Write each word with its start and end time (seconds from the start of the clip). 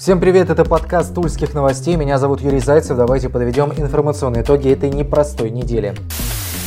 Всем 0.00 0.18
привет, 0.18 0.48
это 0.48 0.64
подкаст 0.64 1.14
Тульских 1.14 1.52
новостей. 1.52 1.94
Меня 1.96 2.16
зовут 2.16 2.40
Юрий 2.40 2.60
Зайцев. 2.60 2.96
Давайте 2.96 3.28
подведем 3.28 3.70
информационные 3.76 4.42
итоги 4.42 4.70
этой 4.70 4.88
непростой 4.88 5.50
недели. 5.50 5.94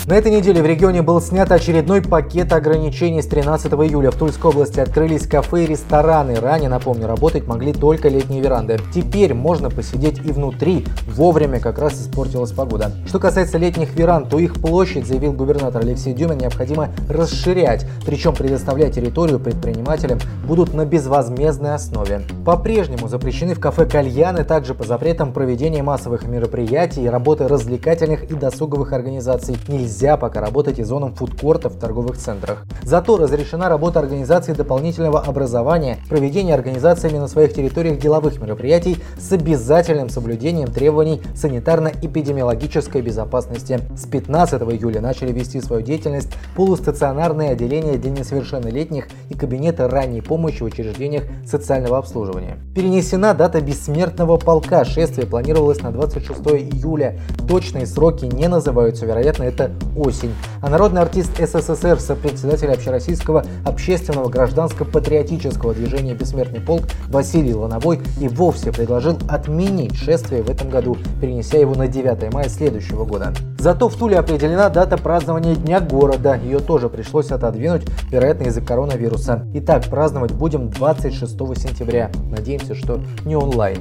На 0.05 0.13
этой 0.13 0.31
неделе 0.31 0.61
в 0.61 0.65
регионе 0.67 1.01
был 1.01 1.19
снят 1.19 1.51
очередной 1.51 2.03
пакет 2.03 2.53
ограничений. 2.53 3.23
С 3.23 3.25
13 3.25 3.73
июля 3.73 4.11
в 4.11 4.17
Тульской 4.17 4.51
области 4.51 4.79
открылись 4.79 5.25
кафе 5.25 5.63
и 5.63 5.65
рестораны. 5.65 6.35
Ранее, 6.35 6.69
напомню, 6.69 7.07
работать 7.07 7.47
могли 7.47 7.73
только 7.73 8.07
летние 8.07 8.39
веранды. 8.39 8.77
Теперь 8.93 9.33
можно 9.33 9.71
посидеть 9.71 10.19
и 10.23 10.31
внутри. 10.31 10.85
Вовремя 11.15 11.59
как 11.59 11.77
раз 11.77 11.93
испортилась 11.93 12.51
погода. 12.51 12.91
Что 13.05 13.19
касается 13.19 13.59
летних 13.59 13.93
веранд, 13.95 14.29
то 14.29 14.39
их 14.39 14.55
площадь, 14.55 15.05
заявил 15.05 15.33
губернатор 15.33 15.83
Алексей 15.83 16.11
Дюмин, 16.11 16.39
необходимо 16.39 16.89
расширять. 17.07 17.85
Причем 18.03 18.33
предоставлять 18.33 18.95
территорию 18.95 19.39
предпринимателям 19.39 20.17
будут 20.47 20.73
на 20.73 20.85
безвозмездной 20.85 21.75
основе. 21.75 22.23
По-прежнему 22.43 23.07
запрещены 23.07 23.53
в 23.53 23.59
кафе 23.59 23.85
кальяны, 23.85 24.43
также 24.43 24.73
по 24.73 24.85
запретам 24.85 25.33
проведения 25.33 25.83
массовых 25.83 26.25
мероприятий 26.25 27.03
и 27.03 27.07
работы 27.07 27.47
развлекательных 27.47 28.31
и 28.31 28.33
досуговых 28.33 28.91
организаций. 28.91 29.55
Нельзя 29.67 30.17
пока 30.17 30.41
работать 30.41 30.79
и 30.79 30.83
зонам 30.83 31.13
фудкортов 31.13 31.75
в 31.75 31.79
торговых 31.79 32.17
центрах. 32.17 32.65
Зато 32.81 33.17
разрешена 33.17 33.69
работа 33.69 33.99
организации 33.99 34.53
дополнительного 34.53 35.19
образования, 35.19 35.99
проведение 36.09 36.55
организациями 36.55 37.19
на 37.19 37.27
своих 37.27 37.53
территориях 37.53 37.99
деловых 37.99 38.41
мероприятий 38.41 38.97
с 39.19 39.31
обязательным 39.31 40.09
соблюдением 40.09 40.71
требований 40.71 41.02
санитарно-эпидемиологической 41.35 43.01
безопасности. 43.01 43.79
С 43.95 44.05
15 44.05 44.61
июля 44.63 45.01
начали 45.01 45.31
вести 45.31 45.61
свою 45.61 45.81
деятельность 45.81 46.29
полустационарные 46.55 47.51
отделения 47.51 47.97
для 47.97 48.11
несовершеннолетних 48.11 49.07
и 49.29 49.33
кабинеты 49.35 49.87
ранней 49.87 50.21
помощи 50.21 50.61
в 50.61 50.65
учреждениях 50.65 51.23
социального 51.45 51.97
обслуживания. 51.97 52.57
Перенесена 52.75 53.33
дата 53.33 53.61
бессмертного 53.61 54.37
полка. 54.37 54.85
Шествие 54.85 55.27
планировалось 55.27 55.81
на 55.81 55.91
26 55.91 56.39
июля. 56.39 57.19
Точные 57.47 57.85
сроки 57.85 58.25
не 58.25 58.47
называются, 58.47 59.05
вероятно, 59.05 59.43
это 59.43 59.71
осень. 59.95 60.33
А 60.61 60.69
народный 60.69 61.01
артист 61.01 61.31
СССР, 61.37 61.99
сопредседатель 61.99 62.71
общероссийского 62.71 63.45
общественного 63.65 64.29
гражданско-патриотического 64.29 65.73
движения 65.73 66.13
«Бессмертный 66.13 66.61
полк» 66.61 66.83
Василий 67.09 67.53
Лановой 67.53 67.99
и 68.19 68.27
вовсе 68.27 68.71
предложил 68.71 69.17
отменить 69.27 69.95
шествие 69.95 70.43
в 70.43 70.49
этом 70.49 70.69
году, 70.69 70.92
перенеся 71.21 71.57
его 71.57 71.75
на 71.75 71.87
9 71.87 72.33
мая 72.33 72.49
следующего 72.49 73.05
года. 73.05 73.33
Зато 73.57 73.87
в 73.89 73.95
Туле 73.95 74.17
определена 74.17 74.69
дата 74.69 74.97
празднования 74.97 75.55
Дня 75.55 75.79
города. 75.79 76.35
Ее 76.35 76.59
тоже 76.59 76.89
пришлось 76.89 77.31
отодвинуть, 77.31 77.83
вероятно, 78.11 78.43
из-за 78.43 78.61
коронавируса. 78.61 79.45
Итак, 79.53 79.85
праздновать 79.89 80.33
будем 80.33 80.69
26 80.69 81.31
сентября. 81.57 82.11
Надеемся, 82.29 82.75
что 82.75 82.99
не 83.25 83.35
онлайн. 83.35 83.79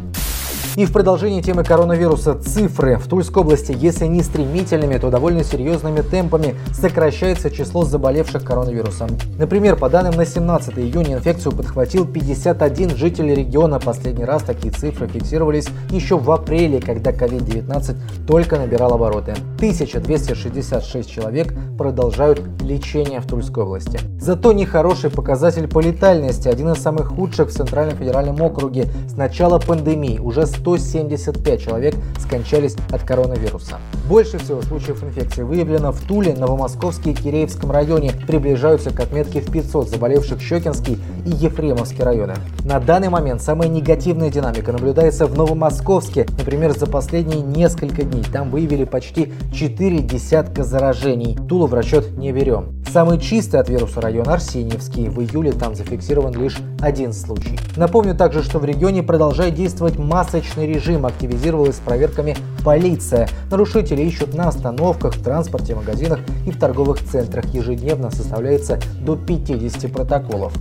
И 0.74 0.86
в 0.86 0.92
продолжении 0.92 1.42
темы 1.42 1.64
коронавируса 1.64 2.34
цифры. 2.34 2.96
В 2.96 3.06
Тульской 3.06 3.42
области, 3.42 3.76
если 3.78 4.06
не 4.06 4.22
стремительными, 4.22 4.96
то 4.96 5.10
довольно 5.10 5.44
серьезными 5.44 6.00
темпами 6.00 6.54
сокращается 6.72 7.50
число 7.50 7.84
заболевших 7.84 8.42
коронавирусом. 8.42 9.10
Например, 9.38 9.76
по 9.76 9.90
данным 9.90 10.14
на 10.14 10.24
17 10.24 10.78
июня 10.78 11.16
инфекцию 11.16 11.54
подхватил 11.54 12.06
51 12.06 12.96
житель 12.96 13.34
региона. 13.34 13.80
Последний 13.80 14.24
раз 14.24 14.44
такие 14.44 14.72
цифры 14.72 15.08
фиксировались 15.08 15.68
еще 15.90 16.16
в 16.16 16.30
апреле, 16.30 16.80
когда 16.80 17.10
COVID-19 17.12 18.26
только 18.26 18.56
набирал 18.56 18.94
обороты. 18.94 19.32
1266 19.56 21.10
человек 21.10 21.54
продолжают 21.76 22.40
лечение 22.62 23.20
в 23.20 23.26
Тульской 23.26 23.64
области. 23.64 24.00
Зато 24.18 24.52
нехороший 24.52 25.10
показатель 25.10 25.68
по 25.68 25.80
летальности, 25.80 26.48
один 26.48 26.70
из 26.70 26.78
самых 26.78 27.08
худших 27.08 27.48
в 27.48 27.52
Центральном 27.52 27.98
федеральном 27.98 28.40
округе. 28.40 28.86
С 29.06 29.16
начала 29.18 29.58
пандемии 29.58 30.18
уже 30.18 30.46
175 30.62 31.60
человек 31.60 31.94
скончались 32.18 32.76
от 32.90 33.02
коронавируса. 33.02 33.78
Больше 34.08 34.38
всего 34.38 34.62
случаев 34.62 35.02
инфекции 35.02 35.42
выявлено 35.42 35.90
в 35.92 36.00
Туле, 36.00 36.34
Новомосковске 36.34 37.10
и 37.10 37.14
Киреевском 37.14 37.72
районе. 37.72 38.12
Приближаются 38.26 38.90
к 38.90 39.00
отметке 39.00 39.40
в 39.40 39.50
500 39.50 39.88
заболевших 39.88 40.40
Щекинский 40.40 40.98
и 41.26 41.30
Ефремовский 41.30 42.04
районы. 42.04 42.34
На 42.64 42.78
данный 42.78 43.08
момент 43.08 43.42
самая 43.42 43.68
негативная 43.68 44.30
динамика 44.30 44.72
наблюдается 44.72 45.26
в 45.26 45.36
Новомосковске. 45.36 46.26
Например, 46.38 46.76
за 46.76 46.86
последние 46.86 47.40
несколько 47.40 48.04
дней 48.04 48.22
там 48.32 48.50
выявили 48.50 48.84
почти 48.84 49.32
4 49.52 49.98
десятка 49.98 50.62
заражений. 50.62 51.36
Тулу 51.48 51.66
в 51.66 51.74
расчет 51.74 52.16
не 52.16 52.32
берем. 52.32 52.81
Самый 52.90 53.18
чистый 53.18 53.60
от 53.60 53.68
вируса 53.68 54.00
район 54.00 54.28
Арсеньевский. 54.28 55.08
В 55.08 55.20
июле 55.20 55.52
там 55.52 55.74
зафиксирован 55.74 56.34
лишь 56.34 56.58
один 56.80 57.12
случай. 57.12 57.58
Напомню 57.76 58.14
также, 58.14 58.42
что 58.42 58.58
в 58.58 58.64
регионе 58.64 59.02
продолжает 59.02 59.54
действовать 59.54 59.98
масочный 59.98 60.66
режим. 60.66 61.06
Активизировалась 61.06 61.76
с 61.76 61.80
проверками 61.80 62.36
полиция. 62.64 63.28
Нарушители 63.50 64.02
ищут 64.02 64.34
на 64.34 64.48
остановках, 64.48 65.14
в 65.14 65.22
транспорте, 65.22 65.74
магазинах 65.74 66.20
и 66.46 66.50
в 66.50 66.58
торговых 66.58 67.02
центрах. 67.02 67.46
Ежедневно 67.54 68.10
составляется 68.10 68.78
до 69.00 69.16
50 69.16 69.90
протоколов. 69.92 70.52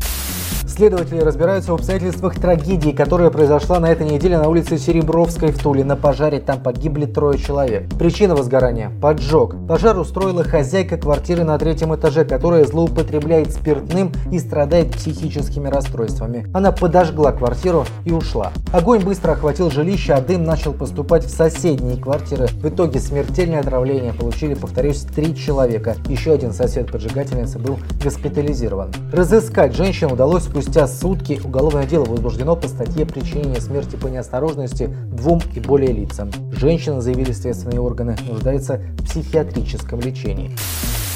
Следователи 0.81 1.19
разбираются 1.19 1.74
в 1.74 1.75
обстоятельствах 1.75 2.40
трагедии, 2.40 2.90
которая 2.90 3.30
произошла 3.30 3.80
на 3.80 3.92
этой 3.92 4.09
неделе 4.09 4.40
на 4.40 4.50
улице 4.50 4.80
Серебровской 4.80 5.52
в 5.52 5.62
Туле. 5.62 5.84
На 5.84 5.96
пожаре 5.96 6.40
там 6.40 6.59
погибли 6.59 7.06
трое 7.06 7.38
человек. 7.38 7.88
Причина 8.00 8.36
возгорания– 8.36 8.91
поджог. 9.00 9.56
Пожар 9.68 9.96
устроила 10.00 10.44
хозяйка 10.44 10.97
квартиры 10.97 11.44
на 11.44 11.59
третьем 11.59 11.94
этаже, 11.94 12.25
которая 12.25 12.66
злоупотребляет 12.66 13.53
спиртным 13.53 14.12
и 14.31 14.40
страдает 14.40 14.91
психическими 14.91 15.68
расстройствами. 15.68 16.47
Она 16.52 16.72
подожгла 16.72 17.31
квартиру 17.31 17.86
и 18.03 18.12
ушла. 18.12 18.52
Огонь 18.74 19.03
быстро 19.03 19.34
охватил 19.34 19.70
жилище, 19.70 20.14
а 20.14 20.22
дым 20.22 20.46
начал 20.46 20.74
поступать 20.74 21.25
в 21.25 21.30
соседние 21.30 21.97
квартиры. 21.97 22.47
В 22.47 22.68
итоге 22.68 23.00
смертельное 23.00 23.59
отравление 23.59 24.14
получили, 24.14 24.56
повторюсь, 24.56 25.02
три 25.02 25.36
человека. 25.36 25.96
Еще 26.08 26.34
один 26.34 26.53
сосед 26.53 26.91
поджигательницы 26.91 27.59
был 27.59 27.78
госпитализирован. 28.03 28.91
Разыскать 29.14 29.75
женщину 29.75 30.14
удалось 30.14 30.46
спустя 30.46 30.71
Спустя 30.72 30.88
сутки 30.88 31.42
уголовное 31.44 31.86
дело 31.86 32.06
возбуждено 32.06 32.56
по 32.56 32.70
статье 32.70 33.06
причинения 33.06 33.59
смерти 33.59 33.98
по 33.98 34.08
неосторожности 34.08 34.88
двум 35.12 35.42
и 35.54 35.59
более 35.59 35.92
лицам. 35.92 36.32
Женщина, 36.54 37.02
заявили 37.02 37.34
следственные 37.34 37.82
органы, 37.82 38.16
нуждается 38.26 38.80
в 38.98 39.04
психиатрическом 39.04 40.00
лечении. 40.00 40.56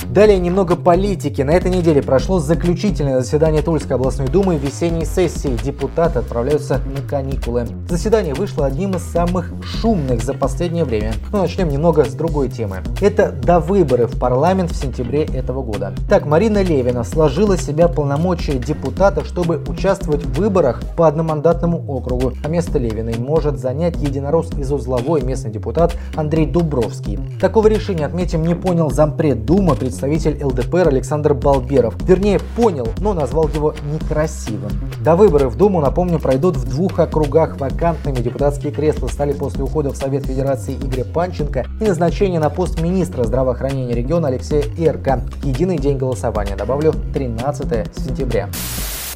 Далее 0.03 0.39
немного 0.39 0.75
политики. 0.75 1.41
На 1.41 1.51
этой 1.51 1.71
неделе 1.71 2.01
прошло 2.01 2.39
заключительное 2.39 3.19
заседание 3.19 3.61
Тульской 3.61 3.95
областной 3.95 4.27
думы 4.27 4.57
весенней 4.57 5.05
сессии. 5.05 5.57
Депутаты 5.63 6.19
отправляются 6.19 6.79
на 6.85 7.07
каникулы. 7.07 7.67
Заседание 7.87 8.33
вышло 8.33 8.65
одним 8.65 8.91
из 8.91 9.03
самых 9.03 9.51
шумных 9.63 10.23
за 10.23 10.33
последнее 10.33 10.85
время. 10.85 11.13
Но 11.31 11.41
начнем 11.41 11.69
немного 11.69 12.05
с 12.05 12.13
другой 12.13 12.49
темы. 12.49 12.77
Это 13.01 13.31
до 13.31 13.59
выборы 13.59 14.07
в 14.07 14.19
парламент 14.19 14.71
в 14.71 14.75
сентябре 14.75 15.23
этого 15.23 15.61
года. 15.61 15.93
Так, 16.09 16.25
Марина 16.25 16.61
Левина 16.61 17.03
сложила 17.03 17.57
себя 17.57 17.87
полномочия 17.87 18.57
депутата, 18.57 19.23
чтобы 19.23 19.63
участвовать 19.67 20.25
в 20.25 20.33
выборах 20.33 20.81
по 20.95 21.07
одномандатному 21.07 21.83
округу. 21.87 22.33
А 22.43 22.47
место 22.47 22.79
Левиной 22.79 23.17
может 23.17 23.59
занять 23.59 23.95
единорос 23.97 24.51
из 24.57 24.71
узловой 24.71 25.21
местный 25.21 25.51
депутат 25.51 25.95
Андрей 26.15 26.45
Дубровский. 26.45 27.19
Такого 27.39 27.67
решения, 27.67 28.05
отметим, 28.05 28.43
не 28.43 28.55
понял 28.55 28.89
зампред 28.89 29.45
Думы, 29.45 29.75
представитель 29.85 30.43
ЛДПР 30.43 30.87
Александр 30.87 31.35
Балберов. 31.35 31.95
Вернее, 32.07 32.39
понял, 32.55 32.87
но 33.01 33.13
назвал 33.13 33.47
его 33.49 33.75
некрасивым. 33.93 34.71
До 35.03 35.15
выборов 35.15 35.53
в 35.53 35.57
Думу, 35.57 35.79
напомню, 35.79 36.17
пройдут 36.17 36.57
в 36.57 36.67
двух 36.67 36.97
округах. 36.97 37.59
Вакантными 37.59 38.15
депутатские 38.15 38.71
кресла 38.71 39.07
стали 39.07 39.33
после 39.33 39.63
ухода 39.63 39.91
в 39.91 39.95
Совет 39.95 40.25
Федерации 40.25 40.73
Игоря 40.73 41.03
Панченко 41.03 41.65
и 41.79 41.83
назначения 41.83 42.39
на 42.39 42.49
пост 42.49 42.81
министра 42.81 43.25
здравоохранения 43.25 43.93
региона 43.93 44.29
Алексея 44.29 44.63
Эрка. 44.75 45.21
Единый 45.43 45.77
день 45.77 45.97
голосования, 45.97 46.55
добавлю, 46.55 46.93
13 47.13 47.95
сентября. 47.95 48.49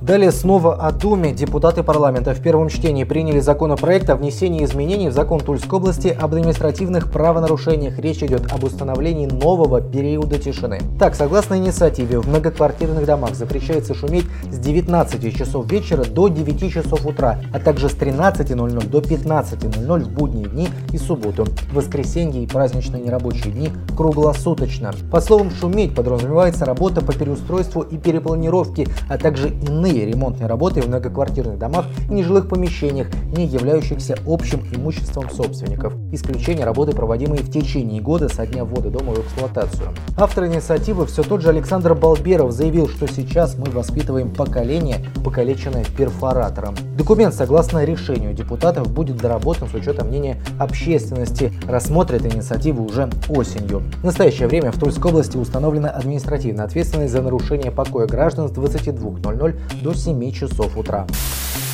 Далее 0.01 0.31
снова 0.31 0.75
о 0.75 0.93
Думе. 0.93 1.33
Депутаты 1.33 1.83
парламента 1.83 2.33
в 2.33 2.41
первом 2.41 2.69
чтении 2.69 3.03
приняли 3.03 3.41
законопроект 3.41 4.09
о 4.09 4.15
внесении 4.15 4.63
изменений 4.63 5.09
в 5.09 5.11
закон 5.11 5.41
Тульской 5.41 5.77
области 5.77 6.07
об 6.07 6.33
административных 6.33 7.11
правонарушениях. 7.11 7.99
Речь 7.99 8.23
идет 8.23 8.49
об 8.53 8.63
установлении 8.63 9.25
нового 9.25 9.81
периода 9.81 10.39
тишины. 10.39 10.79
Так, 10.97 11.15
согласно 11.15 11.55
инициативе, 11.55 12.19
в 12.19 12.29
многоквартирных 12.29 13.05
домах 13.05 13.35
запрещается 13.35 13.93
шуметь 13.93 14.25
с 14.49 14.57
19 14.57 15.37
часов 15.37 15.69
вечера 15.69 16.05
до 16.05 16.29
9 16.29 16.71
часов 16.71 17.05
утра, 17.05 17.41
а 17.53 17.59
также 17.59 17.89
с 17.89 17.93
13.00 17.93 18.87
до 18.87 18.99
15.00 18.99 19.99
в 19.99 20.09
будние 20.13 20.47
дни 20.47 20.69
и 20.93 20.97
субботу, 20.97 21.45
воскресенье 21.73 22.41
и 22.41 22.47
праздничные 22.47 23.03
нерабочие 23.03 23.51
дни 23.51 23.69
круглосуточно. 23.97 24.93
По 25.11 25.19
словам 25.19 25.51
«шуметь» 25.51 25.93
подразумевается 25.93 26.63
работа 26.63 27.01
по 27.01 27.11
переустройству 27.11 27.81
и 27.81 27.97
перепланировке, 27.97 28.87
а 29.09 29.17
также 29.17 29.49
иные 29.49 29.88
иные 29.89 30.05
ремонтные 30.05 30.47
работы 30.47 30.81
в 30.81 30.87
многоквартирных 30.87 31.57
домах 31.57 31.85
и 32.09 32.13
нежилых 32.13 32.47
помещениях, 32.47 33.07
не 33.35 33.45
являющихся 33.45 34.17
общим 34.25 34.61
имуществом 34.73 35.29
собственников. 35.29 35.93
Исключение 36.11 36.65
работы, 36.65 36.93
проводимые 36.93 37.43
в 37.43 37.51
течение 37.51 38.01
года 38.01 38.29
со 38.29 38.45
дня 38.45 38.65
ввода 38.65 38.89
дома 38.89 39.13
в 39.13 39.19
эксплуатацию. 39.19 39.89
Автор 40.17 40.45
инициативы 40.45 41.05
все 41.05 41.23
тот 41.23 41.41
же 41.41 41.49
Александр 41.49 41.95
Балберов 41.95 42.51
заявил, 42.51 42.87
что 42.87 43.07
сейчас 43.07 43.57
мы 43.57 43.65
воспитываем 43.71 44.31
поколение, 44.31 45.05
покалеченное 45.23 45.85
перфоратором. 45.97 46.75
Документ, 46.97 47.33
согласно 47.33 47.83
решению 47.83 48.33
депутатов, 48.33 48.91
будет 48.91 49.17
доработан 49.17 49.67
с 49.67 49.73
учетом 49.73 50.07
мнения 50.07 50.41
общественности. 50.59 51.53
Рассмотрят 51.67 52.25
инициативу 52.25 52.85
уже 52.85 53.09
осенью. 53.29 53.83
В 54.01 54.03
настоящее 54.03 54.47
время 54.47 54.71
в 54.71 54.79
Тульской 54.79 55.11
области 55.11 55.37
установлена 55.37 55.89
административная 55.89 56.65
ответственность 56.65 57.13
за 57.13 57.21
нарушение 57.21 57.71
покоя 57.71 58.07
граждан 58.07 58.49
с 58.49 58.51
22.00 58.51 59.59
до 59.81 59.93
7 59.93 60.31
часов 60.31 60.77
утра. 60.77 61.07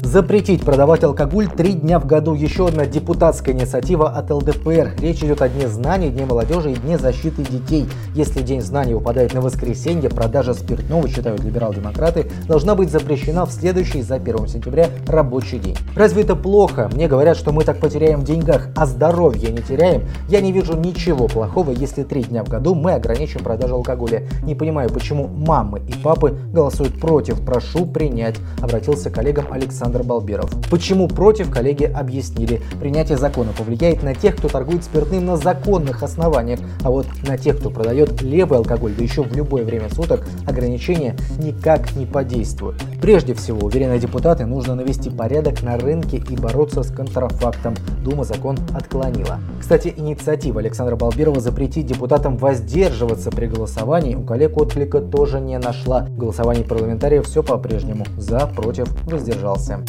Запретить 0.05 0.63
продавать 0.63 1.03
алкоголь 1.03 1.47
три 1.47 1.73
дня 1.73 1.99
в 1.99 2.05
году. 2.05 2.35
Еще 2.35 2.67
одна 2.67 2.85
депутатская 2.85 3.55
инициатива 3.55 4.07
от 4.07 4.29
ЛДПР. 4.29 4.91
Речь 5.01 5.23
идет 5.23 5.41
о 5.41 5.49
Дне 5.49 5.67
знаний, 5.67 6.09
Дне 6.09 6.27
молодежи 6.27 6.73
и 6.73 6.75
Дне 6.75 6.99
защиты 6.99 7.41
детей. 7.41 7.87
Если 8.13 8.43
День 8.43 8.61
знаний 8.61 8.93
выпадает 8.93 9.33
на 9.33 9.41
воскресенье, 9.41 10.11
продажа 10.11 10.53
спиртного, 10.53 11.09
считают 11.09 11.43
либерал-демократы, 11.43 12.29
должна 12.47 12.75
быть 12.75 12.91
запрещена 12.91 13.47
в 13.47 13.51
следующий 13.51 14.03
за 14.03 14.15
1 14.15 14.47
сентября 14.47 14.89
рабочий 15.07 15.57
день. 15.57 15.75
Разве 15.95 16.21
это 16.21 16.35
плохо? 16.35 16.87
Мне 16.93 17.07
говорят, 17.07 17.35
что 17.35 17.51
мы 17.51 17.63
так 17.63 17.79
потеряем 17.79 18.21
в 18.21 18.25
деньгах, 18.25 18.67
а 18.75 18.85
здоровье 18.85 19.49
не 19.49 19.63
теряем. 19.63 20.03
Я 20.29 20.39
не 20.39 20.51
вижу 20.51 20.77
ничего 20.77 21.27
плохого, 21.27 21.71
если 21.71 22.03
три 22.03 22.23
дня 22.23 22.43
в 22.43 22.47
году 22.47 22.75
мы 22.75 22.93
ограничим 22.93 23.39
продажу 23.43 23.73
алкоголя. 23.73 24.21
Не 24.43 24.53
понимаю, 24.53 24.91
почему 24.91 25.27
мамы 25.27 25.81
и 25.87 25.93
папы 25.93 26.37
голосуют 26.53 26.99
против. 27.01 27.43
Прошу 27.43 27.87
принять. 27.87 28.35
Обратился 28.61 29.09
к 29.09 29.15
коллегам 29.15 29.51
Александр 29.51 29.94
Александр 29.95 30.03
Балберов. 30.03 30.51
Почему 30.69 31.07
против, 31.07 31.50
коллеги 31.50 31.86
объяснили. 31.86 32.62
Принятие 32.80 33.18
закона 33.18 33.51
повлияет 33.57 34.03
на 34.03 34.13
тех, 34.13 34.36
кто 34.36 34.50
торгует 34.50 34.83
спиртным 34.83 35.25
на 35.25 35.38
законных 35.38 36.03
основаниях, 36.03 36.59
а 36.83 36.92
вот 36.92 37.07
на 37.27 37.38
тех, 37.38 37.57
кто 37.57 37.69
продает 37.69 38.21
левый 38.21 38.59
алкоголь, 38.59 38.94
да 38.97 39.03
еще 39.03 39.24
в 39.24 39.33
любое 39.36 39.63
время 39.63 39.89
суток, 39.89 40.27
ограничения 40.45 41.15
никак 41.38 41.95
не 41.95 42.06
подействуют. 42.06 42.81
Прежде 43.05 43.35
всего, 43.35 43.67
уверены 43.67 43.99
депутаты, 43.99 44.47
нужно 44.47 44.73
навести 44.73 45.11
порядок 45.11 45.61
на 45.61 45.77
рынке 45.77 46.17
и 46.27 46.35
бороться 46.35 46.81
с 46.81 46.89
контрафактом. 46.89 47.75
Дума 48.03 48.23
закон 48.23 48.57
отклонила. 48.73 49.41
Кстати, 49.59 49.93
инициатива 49.95 50.59
Александра 50.59 50.95
Балберова 50.95 51.39
запретить 51.39 51.85
депутатам 51.85 52.35
воздерживаться 52.35 53.29
при 53.29 53.45
голосовании 53.45 54.15
у 54.15 54.23
коллег 54.23 54.57
отклика 54.57 55.01
тоже 55.01 55.39
не 55.39 55.59
нашла. 55.59 56.05
В 56.05 56.17
голосовании 56.17 56.63
парламентариев 56.63 57.27
все 57.27 57.43
по-прежнему. 57.43 58.07
За, 58.17 58.47
против, 58.47 58.87
воздержался. 59.05 59.81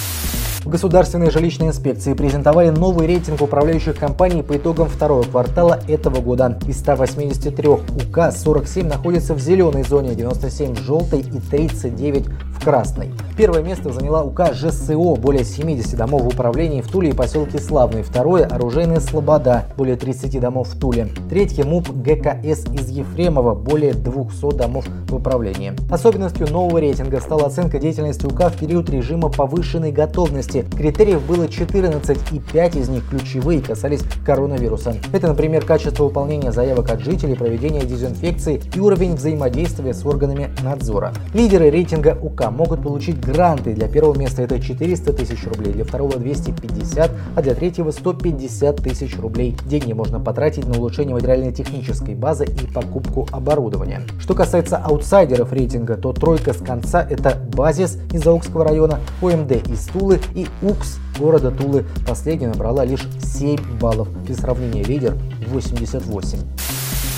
В 0.67 0.69
Государственной 0.69 1.31
жилищной 1.31 1.69
инспекции 1.69 2.13
презентовали 2.13 2.71
новый 2.71 3.07
рейтинг 3.07 3.41
управляющих 3.41 3.97
компаний 3.97 4.43
по 4.43 4.57
итогам 4.57 4.89
второго 4.89 5.23
квартала 5.23 5.79
этого 5.87 6.21
года. 6.21 6.59
Из 6.67 6.81
183 6.81 7.69
УК 7.69 8.33
47 8.33 8.89
находятся 8.89 9.35
в 9.35 9.39
зеленой 9.39 9.85
зоне, 9.85 10.17
97 10.17 10.75
в 10.75 10.81
желтой 10.81 11.21
и 11.21 11.39
39 11.39 12.27
в 12.67 12.69
красной. 12.69 13.13
Первое 13.37 13.63
место 13.63 13.93
заняла 13.93 14.23
УК 14.23 14.53
ЖСО, 14.55 15.15
более 15.17 15.45
70 15.45 15.95
домов 15.97 16.23
в 16.23 16.29
управлении 16.29 16.81
в 16.81 16.89
Туле 16.89 17.11
и 17.11 17.13
поселке 17.13 17.59
Славный. 17.59 18.03
Второе– 18.03 18.47
оружейная 18.51 19.01
Слобода, 19.01 19.67
более 19.77 19.97
30 19.97 20.41
домов 20.41 20.69
в 20.69 20.79
Туле. 20.79 21.09
Третье– 21.29 21.65
МУП 21.67 21.91
ГКС 21.91 22.65
из 22.73 22.89
Ефремова, 22.89 23.55
более 23.55 23.93
200 23.93 24.57
домов 24.57 24.87
в 25.07 25.15
управлении. 25.15 25.75
Особенностью 25.91 26.51
нового 26.51 26.79
рейтинга 26.79 27.21
стала 27.21 27.47
оценка 27.47 27.79
деятельности 27.79 28.25
УК 28.25 28.49
в 28.49 28.59
период 28.59 28.91
режима 28.91 29.29
повышенной 29.29 29.93
готовности. 29.93 30.65
Критериев 30.77 31.23
было 31.27 31.49
14 31.49 32.19
и 32.33 32.41
5 32.41 32.77
из 32.77 32.89
них 32.89 33.09
ключевые 33.09 33.61
касались 33.61 34.03
коронавируса. 34.25 34.97
Это, 35.13 35.29
например, 35.29 35.65
качество 35.65 36.05
выполнения 36.05 36.53
заявок 36.53 36.91
от 36.91 37.01
жителей, 37.01 37.37
проведение 37.37 37.85
дезинфекции 37.85 38.63
и 38.75 38.81
уровень 38.81 39.15
взаимодействия 39.15 39.93
с 39.93 40.05
органами 40.07 40.49
надзора. 40.65 41.13
Лидеры 41.35 41.69
рейтинга 41.69 42.19
УК 42.21 42.56
могут 42.57 42.83
получить 42.83 43.21
гранты. 43.21 43.75
Для 43.75 43.89
первого 43.89 44.19
места 44.19 44.43
это 44.43 44.59
400 44.59 45.13
тысяч 45.13 45.45
рублей, 45.47 45.73
для 45.73 45.85
второго 45.85 46.17
250, 46.17 47.11
а 47.37 47.43
для 47.43 47.55
третьего 47.55 47.91
150 47.91 48.77
тысяч 48.77 49.19
рублей. 49.19 49.57
Деньги 49.67 49.93
можно 49.93 50.19
потратить 50.19 50.67
на 50.67 50.79
улучшение 50.79 51.15
материально-технической 51.15 52.15
базы 52.15 52.45
и 52.45 52.67
покупку 52.73 53.29
оборудования. 53.31 54.03
Что 54.19 54.35
касается 54.35 54.79
аутсайдеров 54.79 55.53
рейтинга, 55.53 55.97
то 55.97 56.13
тройка 56.13 56.53
с 56.53 56.59
конца 56.59 57.07
это 57.09 57.37
Базис 57.55 57.99
из 58.13 58.25
Заокского 58.25 58.65
района, 58.65 59.01
ОМД 59.23 59.69
из 59.69 59.87
Тулы 59.87 60.21
и 60.35 60.47
УКС 60.63 60.99
города 61.19 61.51
Тулы. 61.51 61.85
Последняя 62.07 62.49
набрала 62.49 62.85
лишь 62.85 63.07
7 63.23 63.79
баллов. 63.79 64.09
Без 64.27 64.39
сравнения 64.39 64.83
лидер 64.83 65.17
88. 65.49 66.66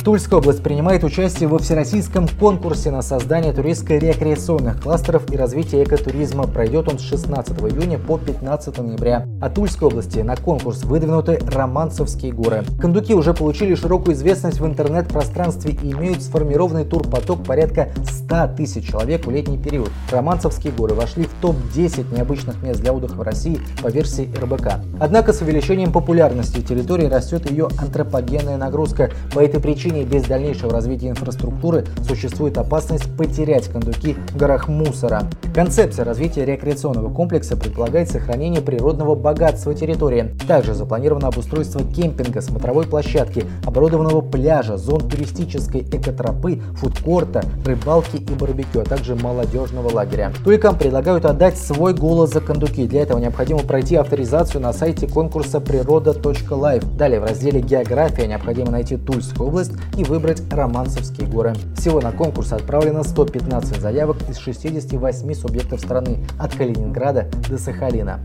Тульская 0.08 0.38
область 0.38 0.62
принимает 0.62 1.04
участие 1.04 1.50
во 1.50 1.58
всероссийском 1.58 2.28
конкурсе 2.40 2.90
на 2.90 3.02
создание 3.02 3.52
туристско-рекреационных 3.52 4.80
кластеров 4.80 5.30
и 5.30 5.36
развитие 5.36 5.84
экотуризма. 5.84 6.46
Пройдет 6.46 6.88
он 6.88 6.98
с 6.98 7.02
16 7.02 7.60
июня 7.70 7.98
по 7.98 8.16
15 8.16 8.78
ноября. 8.78 9.26
От 9.42 9.56
Тульской 9.56 9.86
области 9.86 10.20
на 10.20 10.34
конкурс 10.34 10.82
выдвинуты 10.84 11.38
Романцевские 11.52 12.32
горы. 12.32 12.64
Кондуки 12.80 13.12
уже 13.12 13.34
получили 13.34 13.74
широкую 13.74 14.14
известность 14.14 14.60
в 14.60 14.64
интернет-пространстве 14.64 15.72
и 15.82 15.92
имеют 15.92 16.22
сформированный 16.22 16.86
турпоток 16.86 17.44
порядка 17.44 17.90
100 18.02 18.54
тысяч 18.56 18.88
человек 18.88 19.26
в 19.26 19.30
летний 19.30 19.58
период. 19.58 19.90
Романцевские 20.10 20.72
горы 20.72 20.94
вошли 20.94 21.24
в 21.24 21.34
топ-10 21.42 22.14
необычных 22.14 22.62
мест 22.62 22.80
для 22.80 22.94
отдыха 22.94 23.12
в 23.12 23.20
России 23.20 23.60
по 23.82 23.88
версии 23.88 24.30
РБК. 24.40 24.80
Однако 25.00 25.34
с 25.34 25.42
увеличением 25.42 25.92
популярности 25.92 26.62
территории 26.62 27.04
растет 27.04 27.50
ее 27.50 27.68
антропогенная 27.76 28.56
нагрузка. 28.56 29.10
По 29.34 29.40
этой 29.40 29.60
причине 29.60 29.97
причине 29.98 30.04
без 30.04 30.24
дальнейшего 30.24 30.72
развития 30.72 31.08
инфраструктуры 31.08 31.84
существует 32.06 32.58
опасность 32.58 33.04
потерять 33.16 33.68
кондуки 33.68 34.16
в 34.32 34.36
горах 34.36 34.68
мусора. 34.68 35.22
Концепция 35.54 36.04
развития 36.04 36.44
рекреационного 36.44 37.12
комплекса 37.12 37.56
предполагает 37.56 38.10
сохранение 38.10 38.60
природного 38.60 39.14
богатства 39.14 39.74
территории. 39.74 40.34
Также 40.46 40.74
запланировано 40.74 41.28
обустройство 41.28 41.82
кемпинга, 41.82 42.40
смотровой 42.40 42.86
площадки, 42.86 43.44
оборудованного 43.64 44.20
пляжа, 44.20 44.76
зон 44.76 45.08
туристической 45.08 45.80
экотропы, 45.80 46.60
фудкорта, 46.76 47.42
рыбалки 47.64 48.16
и 48.16 48.34
барбекю, 48.34 48.80
а 48.80 48.84
также 48.84 49.14
молодежного 49.16 49.92
лагеря. 49.92 50.32
Туликам 50.44 50.78
предлагают 50.78 51.24
отдать 51.24 51.58
свой 51.58 51.94
голос 51.94 52.32
за 52.32 52.40
кондуки. 52.40 52.86
Для 52.86 53.02
этого 53.02 53.18
необходимо 53.18 53.60
пройти 53.60 53.96
авторизацию 53.96 54.60
на 54.60 54.72
сайте 54.72 55.06
конкурса 55.06 55.60
природа.life. 55.60 56.96
Далее 56.96 57.20
в 57.20 57.24
разделе 57.24 57.60
«География» 57.60 58.26
необходимо 58.26 58.70
найти 58.70 58.96
Тульскую 58.96 59.48
область 59.48 59.72
и 59.96 60.04
выбрать 60.04 60.42
Романцевские 60.52 61.26
горы. 61.26 61.54
Всего 61.76 62.00
на 62.00 62.12
конкурс 62.12 62.52
отправлено 62.52 63.02
115 63.02 63.80
заявок 63.80 64.16
из 64.28 64.38
68 64.38 65.34
субъектов 65.34 65.80
страны 65.80 66.26
от 66.38 66.54
Калининграда 66.54 67.28
до 67.48 67.58
Сахалина. 67.58 68.20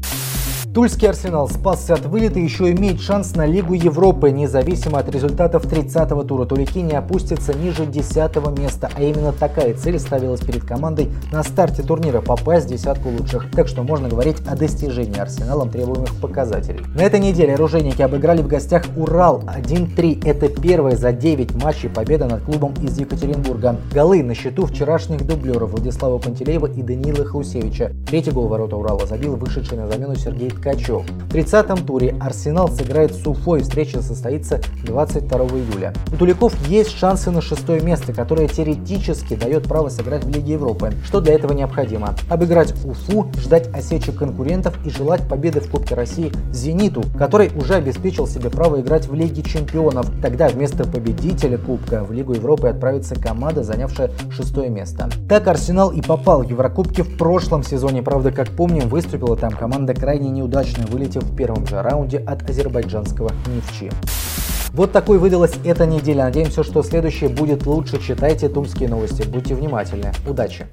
Тульский 0.73 1.07
Арсенал 1.07 1.47
спасся 1.49 1.93
от 1.93 2.07
вылета 2.07 2.39
и 2.39 2.43
еще 2.43 2.71
имеет 2.71 2.99
шанс 2.99 3.35
на 3.35 3.45
Лигу 3.45 3.75
Европы. 3.75 4.31
Независимо 4.31 4.97
от 4.97 5.07
результатов 5.07 5.65
30-го 5.65 6.23
тура, 6.23 6.45
тулики 6.45 6.79
не 6.79 6.93
опустятся 6.93 7.53
ниже 7.53 7.85
10 7.85 8.35
места. 8.57 8.89
А 8.95 9.03
именно 9.03 9.31
такая 9.33 9.75
цель 9.75 9.99
ставилась 9.99 10.39
перед 10.39 10.63
командой 10.63 11.11
на 11.31 11.43
старте 11.43 11.83
турнира– 11.83 12.21
попасть 12.21 12.65
в 12.65 12.69
десятку 12.69 13.09
лучших. 13.09 13.51
Так 13.51 13.67
что 13.67 13.83
можно 13.83 14.09
говорить 14.09 14.37
о 14.47 14.55
достижении 14.55 15.19
Арсеналом 15.19 15.69
требуемых 15.69 16.19
показателей. 16.19 16.83
На 16.95 17.01
этой 17.01 17.19
неделе 17.19 17.53
оружейники 17.53 18.01
обыграли 18.01 18.41
в 18.41 18.47
гостях 18.47 18.83
Урал 18.97 19.43
1-3. 19.45 20.27
Это 20.27 20.47
первая 20.49 20.95
за 20.95 21.11
9 21.11 21.53
матчей 21.63 21.89
победа 21.89 22.25
над 22.25 22.41
клубом 22.41 22.73
из 22.81 22.97
Екатеринбурга. 22.97 23.75
Голы 23.93 24.23
на 24.23 24.33
счету 24.33 24.65
вчерашних 24.65 25.27
дублеров 25.27 25.69
Владислава 25.69 26.17
Пантелеева 26.17 26.65
и 26.65 26.81
Даниила 26.81 27.25
Хусевича. 27.25 27.91
Третий 28.07 28.31
гол 28.31 28.47
ворота 28.47 28.75
Урала 28.75 29.05
забил 29.05 29.35
вышедший 29.35 29.77
на 29.77 29.87
замену 29.87 30.15
Сергей 30.15 30.49
Ткачев. 30.63 31.03
В 31.05 31.35
30-м 31.35 31.85
туре 31.85 32.15
Арсенал 32.21 32.69
сыграет 32.69 33.13
с 33.13 33.27
Уфой. 33.27 33.63
Встреча 33.63 34.01
состоится 34.01 34.61
22 34.85 35.39
июля. 35.39 35.93
У 36.13 36.15
Туликов 36.15 36.55
есть 36.67 36.97
шансы 36.97 37.31
на 37.31 37.41
шестое 37.41 37.81
место, 37.81 38.13
которое 38.13 38.47
теоретически 38.47 39.35
дает 39.35 39.63
право 39.63 39.89
сыграть 39.89 40.23
в 40.23 40.29
Лиге 40.29 40.53
Европы. 40.53 40.93
Что 41.03 41.19
для 41.19 41.33
этого 41.33 41.51
необходимо? 41.51 42.15
Обыграть 42.29 42.73
Уфу, 42.85 43.27
ждать 43.35 43.67
осечек 43.73 44.15
конкурентов 44.15 44.73
и 44.85 44.89
желать 44.89 45.27
победы 45.27 45.59
в 45.59 45.69
Кубке 45.69 45.95
России 45.95 46.31
Зениту, 46.53 47.03
который 47.17 47.51
уже 47.57 47.73
обеспечил 47.73 48.25
себе 48.25 48.49
право 48.49 48.79
играть 48.79 49.07
в 49.07 49.13
Лиге 49.13 49.43
Чемпионов. 49.43 50.09
Тогда 50.21 50.47
вместо 50.47 50.85
победителя 50.85 51.57
Кубка 51.57 52.05
в 52.05 52.13
Лигу 52.13 52.33
Европы 52.33 52.69
отправится 52.69 53.15
команда, 53.15 53.63
занявшая 53.63 54.11
шестое 54.29 54.69
место. 54.69 55.09
Так 55.27 55.47
Арсенал 55.47 55.91
и 55.91 56.01
попал 56.01 56.43
в 56.43 56.49
Еврокубки 56.49 57.01
в 57.01 57.17
прошлом 57.17 57.63
сезоне. 57.63 58.01
Правда, 58.01 58.31
как 58.31 58.49
помним, 58.49 58.87
выступила 58.87 59.35
там 59.35 59.51
команда 59.51 59.93
крайне 59.93 60.29
неудачно 60.29 60.52
удачно 60.53 60.85
вылетев 60.85 61.23
в 61.23 61.35
первом 61.35 61.65
же 61.65 61.81
раунде 61.81 62.19
от 62.19 62.47
азербайджанского 62.47 63.31
Нефчи. 63.47 63.91
Вот 64.71 64.91
такой 64.91 65.17
выдалась 65.17 65.53
эта 65.65 65.87
неделя. 65.87 66.25
Надеемся, 66.25 66.63
что 66.63 66.83
следующее 66.83 67.29
будет 67.29 67.65
лучше. 67.65 67.99
Читайте 67.99 68.49
тульские 68.49 68.87
новости. 68.87 69.23
Будьте 69.23 69.55
внимательны. 69.55 70.11
Удачи! 70.27 70.67